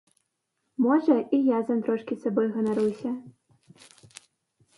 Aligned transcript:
Можа, 0.85 1.17
і 1.37 1.39
я 1.49 1.59
сам 1.67 1.79
трошкі 1.89 2.17
сабой 2.25 2.47
ганаруся. 2.57 3.13